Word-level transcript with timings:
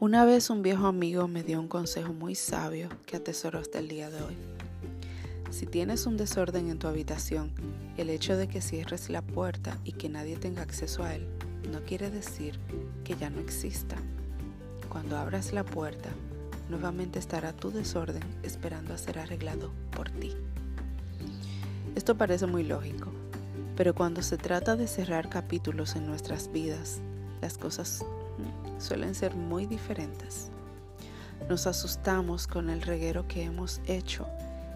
Una 0.00 0.24
vez 0.24 0.48
un 0.48 0.62
viejo 0.62 0.86
amigo 0.86 1.26
me 1.26 1.42
dio 1.42 1.58
un 1.58 1.66
consejo 1.66 2.12
muy 2.12 2.36
sabio 2.36 2.88
que 3.04 3.16
atesoro 3.16 3.58
hasta 3.58 3.80
el 3.80 3.88
día 3.88 4.10
de 4.10 4.22
hoy. 4.22 4.36
Si 5.50 5.66
tienes 5.66 6.06
un 6.06 6.16
desorden 6.16 6.70
en 6.70 6.78
tu 6.78 6.86
habitación, 6.86 7.50
el 7.96 8.08
hecho 8.08 8.36
de 8.36 8.46
que 8.46 8.60
cierres 8.60 9.10
la 9.10 9.22
puerta 9.22 9.76
y 9.82 9.90
que 9.90 10.08
nadie 10.08 10.36
tenga 10.36 10.62
acceso 10.62 11.02
a 11.02 11.16
él 11.16 11.26
no 11.72 11.80
quiere 11.80 12.10
decir 12.10 12.60
que 13.02 13.16
ya 13.16 13.28
no 13.28 13.40
exista. 13.40 13.96
Cuando 14.88 15.18
abras 15.18 15.52
la 15.52 15.64
puerta, 15.64 16.10
nuevamente 16.68 17.18
estará 17.18 17.52
tu 17.52 17.72
desorden 17.72 18.22
esperando 18.44 18.94
a 18.94 18.98
ser 18.98 19.18
arreglado 19.18 19.72
por 19.90 20.10
ti. 20.10 20.32
Esto 21.96 22.16
parece 22.16 22.46
muy 22.46 22.62
lógico, 22.62 23.10
pero 23.76 23.96
cuando 23.96 24.22
se 24.22 24.36
trata 24.36 24.76
de 24.76 24.86
cerrar 24.86 25.28
capítulos 25.28 25.96
en 25.96 26.06
nuestras 26.06 26.52
vidas, 26.52 27.00
las 27.40 27.58
cosas 27.58 28.04
suelen 28.78 29.14
ser 29.14 29.34
muy 29.34 29.66
diferentes. 29.66 30.50
Nos 31.48 31.66
asustamos 31.66 32.46
con 32.46 32.70
el 32.70 32.82
reguero 32.82 33.26
que 33.26 33.42
hemos 33.42 33.80
hecho 33.86 34.26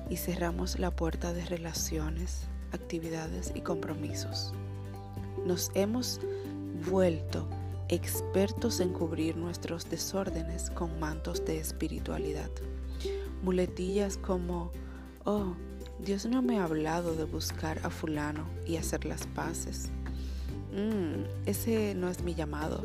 y 0.09 0.17
cerramos 0.17 0.79
la 0.79 0.91
puerta 0.91 1.33
de 1.33 1.45
relaciones, 1.45 2.49
actividades 2.73 3.53
y 3.55 3.61
compromisos. 3.61 4.53
Nos 5.45 5.71
hemos 5.75 6.21
vuelto 6.89 7.49
expertos 7.89 8.81
en 8.81 8.93
cubrir 8.93 9.37
nuestros 9.37 9.89
desórdenes 9.91 10.71
con 10.71 10.99
mantos 10.99 11.45
de 11.45 11.59
espiritualidad. 11.59 12.51
Muletillas 13.43 14.17
como, 14.17 14.71
oh, 15.25 15.55
Dios 15.99 16.27
no 16.27 16.43
me 16.43 16.59
ha 16.59 16.65
hablado 16.65 17.15
de 17.15 17.25
buscar 17.25 17.81
a 17.85 17.91
fulano 17.91 18.47
y 18.67 18.77
hacer 18.77 19.05
las 19.05 19.27
paces. 19.27 19.91
Mm, 20.73 21.47
ese 21.47 21.95
no 21.95 22.09
es 22.09 22.23
mi 22.23 22.35
llamado. 22.35 22.83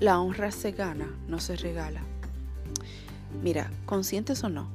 La 0.00 0.20
honra 0.20 0.52
se 0.52 0.70
gana, 0.70 1.12
no 1.26 1.40
se 1.40 1.56
regala. 1.56 2.02
Mira, 3.42 3.72
conscientes 3.84 4.44
o 4.44 4.48
no, 4.48 4.68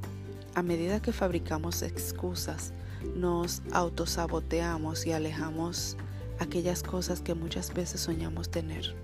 a 0.53 0.61
medida 0.61 1.01
que 1.01 1.13
fabricamos 1.13 1.81
excusas, 1.81 2.73
nos 3.15 3.61
autosaboteamos 3.71 5.05
y 5.05 5.13
alejamos 5.13 5.95
aquellas 6.39 6.83
cosas 6.83 7.21
que 7.21 7.35
muchas 7.35 7.73
veces 7.73 8.01
soñamos 8.01 8.51
tener. 8.51 8.95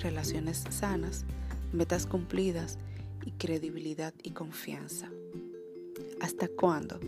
Relaciones 0.00 0.64
sanas, 0.68 1.24
metas 1.72 2.06
cumplidas 2.06 2.76
y 3.24 3.30
credibilidad 3.30 4.12
y 4.22 4.32
confianza. 4.32 5.08
¿Hasta 6.20 6.46
cuándo 6.46 7.00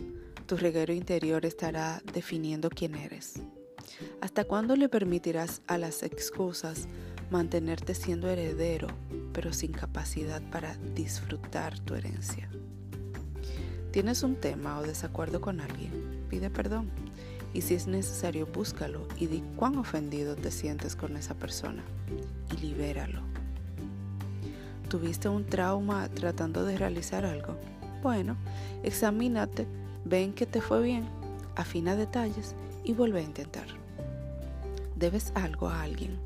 tu 0.47 0.57
reguero 0.57 0.93
interior 0.93 1.45
estará 1.45 2.01
definiendo 2.11 2.71
quién 2.71 2.95
eres? 2.95 3.35
¿Hasta 4.19 4.45
cuándo 4.45 4.75
le 4.75 4.89
permitirás 4.89 5.61
a 5.67 5.77
las 5.77 6.01
excusas 6.01 6.87
mantenerte 7.29 7.93
siendo 7.93 8.29
heredero, 8.29 8.87
pero 9.33 9.53
sin 9.53 9.71
capacidad 9.71 10.41
para 10.49 10.75
disfrutar 10.95 11.79
tu 11.79 11.95
herencia. 11.95 12.49
¿Tienes 13.91 14.23
un 14.23 14.35
tema 14.35 14.79
o 14.79 14.83
desacuerdo 14.83 15.41
con 15.41 15.59
alguien? 15.59 16.25
Pide 16.29 16.49
perdón. 16.49 16.89
Y 17.53 17.61
si 17.61 17.73
es 17.73 17.87
necesario, 17.87 18.45
búscalo 18.45 19.07
y 19.17 19.27
di 19.27 19.41
cuán 19.55 19.77
ofendido 19.77 20.35
te 20.35 20.51
sientes 20.51 20.95
con 20.95 21.17
esa 21.17 21.33
persona 21.33 21.83
y 22.53 22.61
libéralo. 22.61 23.21
¿Tuviste 24.89 25.27
un 25.29 25.45
trauma 25.45 26.07
tratando 26.09 26.63
de 26.65 26.77
realizar 26.77 27.25
algo? 27.25 27.57
Bueno, 28.03 28.37
examínate, 28.83 29.65
ven 30.05 30.33
que 30.33 30.45
te 30.45 30.61
fue 30.61 30.81
bien, 30.81 31.05
afina 31.55 31.95
detalles 31.95 32.55
y 32.83 32.93
vuelve 32.93 33.19
a 33.19 33.23
intentar. 33.23 33.67
¿Debes 34.95 35.31
algo 35.35 35.69
a 35.69 35.81
alguien? 35.81 36.19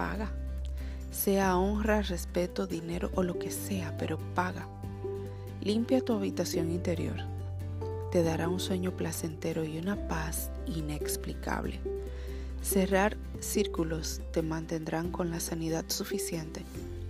Paga. 0.00 0.30
Sea 1.10 1.58
honra, 1.58 2.00
respeto, 2.00 2.66
dinero 2.66 3.10
o 3.16 3.22
lo 3.22 3.38
que 3.38 3.50
sea, 3.50 3.98
pero 3.98 4.18
paga. 4.34 4.66
Limpia 5.60 6.00
tu 6.00 6.14
habitación 6.14 6.70
interior. 6.70 7.18
Te 8.10 8.22
dará 8.22 8.48
un 8.48 8.60
sueño 8.60 8.96
placentero 8.96 9.62
y 9.62 9.76
una 9.76 10.08
paz 10.08 10.50
inexplicable. 10.66 11.80
Cerrar 12.62 13.18
círculos 13.40 14.22
te 14.32 14.40
mantendrán 14.40 15.12
con 15.12 15.28
la 15.28 15.38
sanidad 15.38 15.84
suficiente 15.88 16.62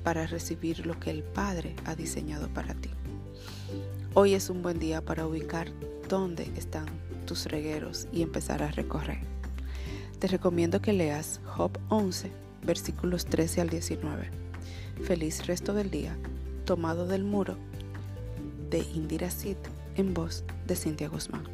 para 0.03 0.27
recibir 0.27 0.85
lo 0.85 0.99
que 0.99 1.11
el 1.11 1.23
Padre 1.23 1.77
ha 1.85 1.95
diseñado 1.95 2.49
para 2.49 2.75
ti. 2.75 2.91
Hoy 4.15 4.35
es 4.35 4.51
un 4.51 4.63
buen 4.63 4.81
día 4.81 5.01
para 5.01 5.29
ubicar 5.29 5.69
dónde 6.09 6.51
están 6.57 6.87
tus 7.25 7.47
regueros 7.47 8.09
y 8.13 8.23
empezar 8.23 8.65
a 8.65 8.73
recorrer. 8.73 9.21
Te 10.19 10.27
recomiendo 10.27 10.83
que 10.83 10.93
leas 10.93 11.41
Job 11.47 11.79
11 11.89 12.50
versículos 12.63 13.27
13 13.27 13.61
al 13.61 13.71
19. 13.71 14.31
Feliz 15.05 15.47
resto 15.47 15.73
del 15.75 15.91
día, 15.91 16.17
tomado 16.65 17.07
del 17.07 17.25
muro 17.25 17.57
de 18.71 18.79
Indira 18.95 19.31
Sid 19.31 19.57
en 19.97 20.15
voz 20.15 20.45
de 20.67 20.77
Cintia 20.77 21.09
Guzmán. 21.09 21.45